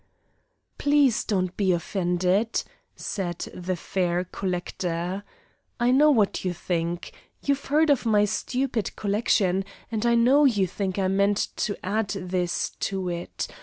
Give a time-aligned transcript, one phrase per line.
[0.79, 2.63] "Please don't be offended,"
[2.95, 5.21] said the fair collector.
[5.79, 7.11] "I know what you think.
[7.43, 12.07] You've heard of my stupid collection, and I know you think I meant to add
[12.13, 13.47] this to it.